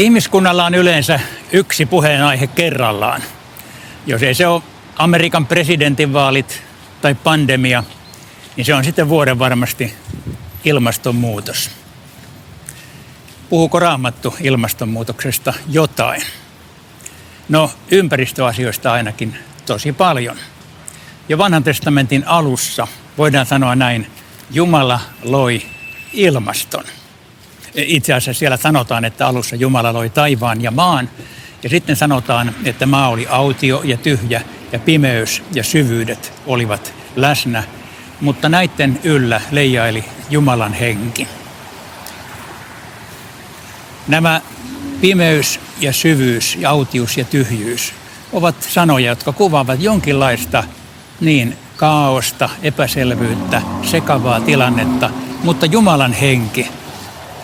[0.00, 1.20] Ihmiskunnalla on yleensä
[1.52, 3.22] yksi puheenaihe kerrallaan.
[4.06, 4.62] Jos ei se ole
[4.96, 6.62] Amerikan presidentinvaalit
[7.02, 7.84] tai pandemia,
[8.56, 9.94] niin se on sitten vuoden varmasti
[10.64, 11.70] ilmastonmuutos.
[13.50, 16.22] Puhuuko raamattu ilmastonmuutoksesta jotain?
[17.48, 20.36] No ympäristöasioista ainakin tosi paljon.
[21.28, 22.86] Jo vanhan testamentin alussa
[23.18, 24.06] voidaan sanoa näin,
[24.50, 25.62] Jumala loi
[26.12, 26.84] ilmaston.
[27.74, 31.10] Itse asiassa siellä sanotaan, että alussa Jumala loi taivaan ja maan.
[31.62, 37.64] Ja sitten sanotaan, että maa oli autio ja tyhjä ja pimeys ja syvyydet olivat läsnä.
[38.20, 41.28] Mutta näiden yllä leijaili Jumalan henki.
[44.08, 44.40] Nämä
[45.00, 47.92] pimeys ja syvyys ja autius ja tyhjyys
[48.32, 50.64] ovat sanoja, jotka kuvaavat jonkinlaista
[51.20, 55.10] niin kaaosta, epäselvyyttä, sekavaa tilannetta,
[55.44, 56.68] mutta Jumalan henki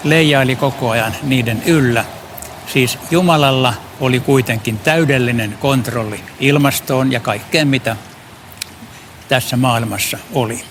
[0.08, 2.04] leijaili koko ajan niiden yllä.
[2.72, 7.96] Siis Jumalalla oli kuitenkin täydellinen kontrolli ilmastoon ja kaikkeen, mitä
[9.28, 10.64] tässä maailmassa oli.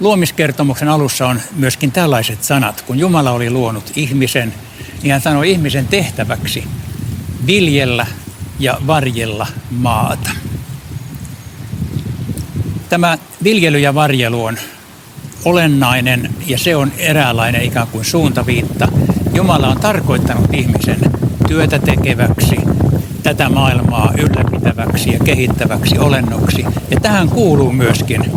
[0.00, 2.82] Luomiskertomuksen alussa on myöskin tällaiset sanat.
[2.82, 4.54] Kun Jumala oli luonut ihmisen,
[5.02, 6.64] niin hän sanoi ihmisen tehtäväksi
[7.46, 8.06] viljellä
[8.58, 10.30] ja varjella maata.
[12.88, 14.58] Tämä viljely ja varjelu on
[15.44, 18.88] olennainen ja se on eräänlainen ikään kuin suuntaviitta.
[19.34, 20.98] Jumala on tarkoittanut ihmisen
[21.48, 22.56] työtä tekeväksi,
[23.22, 26.64] tätä maailmaa ylläpitäväksi ja kehittäväksi olennoksi.
[26.90, 28.30] Ja tähän kuuluu myöskin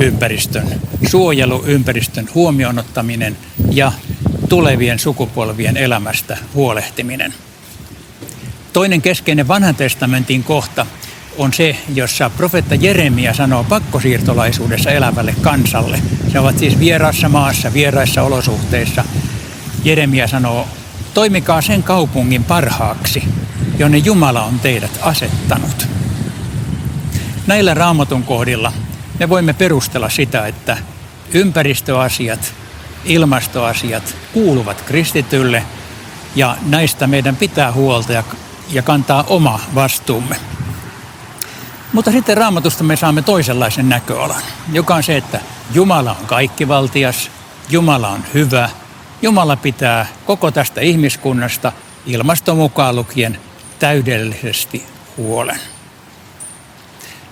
[0.00, 0.66] ympäristön
[1.06, 3.36] suojelu, ympäristön huomioonottaminen
[3.70, 3.92] ja
[4.48, 7.34] tulevien sukupolvien elämästä huolehtiminen.
[8.72, 10.86] Toinen keskeinen vanhan testamentin kohta
[11.38, 15.98] on se, jossa profetta Jeremia sanoo pakkosiirtolaisuudessa elävälle kansalle.
[16.32, 19.04] Se ovat siis vieraassa maassa, vieraissa olosuhteissa.
[19.84, 20.68] Jeremia sanoo,
[21.14, 23.24] toimikaa sen kaupungin parhaaksi,
[23.78, 25.88] jonne Jumala on teidät asettanut.
[27.46, 28.72] Näillä raamatun kohdilla
[29.18, 30.78] me voimme perustella sitä, että
[31.34, 32.54] ympäristöasiat,
[33.04, 35.62] ilmastoasiat kuuluvat kristitylle
[36.36, 38.24] ja näistä meidän pitää huolta ja,
[38.70, 40.36] ja kantaa oma vastuumme.
[41.96, 44.42] Mutta sitten raamatusta me saamme toisenlaisen näköalan,
[44.72, 45.40] joka on se, että
[45.74, 47.30] Jumala on kaikkivaltias,
[47.68, 48.70] Jumala on hyvä,
[49.22, 51.72] Jumala pitää koko tästä ihmiskunnasta
[52.06, 53.40] ilmaston mukaan lukien
[53.78, 54.84] täydellisesti
[55.16, 55.60] huolen.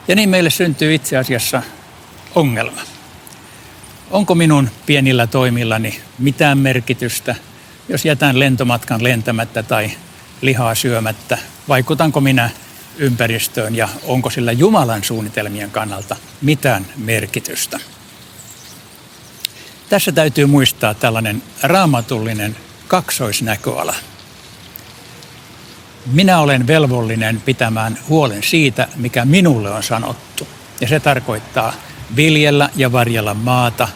[0.08, 1.62] Ja niin meille syntyy itse asiassa
[2.34, 2.80] ongelma.
[4.10, 7.34] Onko minun pienillä toimillani mitään merkitystä,
[7.88, 9.90] jos jätän lentomatkan lentämättä tai
[10.40, 11.38] lihaa syömättä?
[11.68, 12.50] Vaikutanko minä
[12.98, 17.80] ympäristöön ja onko sillä Jumalan suunnitelmien kannalta mitään merkitystä?
[19.88, 22.56] Tässä täytyy muistaa tällainen raamatullinen
[22.88, 23.94] kaksoisnäköala.
[26.06, 30.48] Minä olen velvollinen pitämään huolen siitä, mikä minulle on sanottu.
[30.80, 31.74] Ja se tarkoittaa
[32.16, 33.88] viljellä ja varjella maata,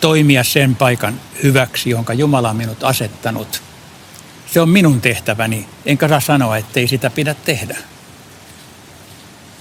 [0.00, 3.62] toimia sen paikan hyväksi, jonka Jumala on minut asettanut.
[4.52, 7.78] Se on minun tehtäväni, enkä saa sanoa, ettei sitä pidä tehdä.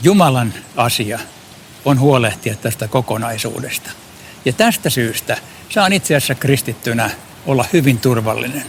[0.03, 1.19] Jumalan asia
[1.85, 3.91] on huolehtia tästä kokonaisuudesta.
[4.45, 5.37] Ja tästä syystä
[5.69, 7.09] saan itse asiassa kristittynä
[7.45, 8.65] olla hyvin turvallinen.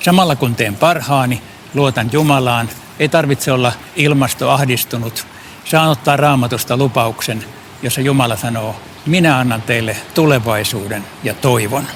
[0.00, 1.42] Samalla kun teen parhaani,
[1.74, 5.26] luotan Jumalaan, ei tarvitse olla ilmastoahdistunut.
[5.64, 7.44] Saan ottaa raamatusta lupauksen,
[7.82, 8.76] jossa Jumala sanoo,
[9.06, 11.86] minä annan teille tulevaisuuden ja toivon.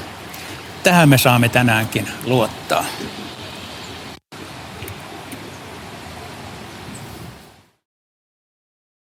[0.83, 2.85] Tähän me saamme tänäänkin luottaa.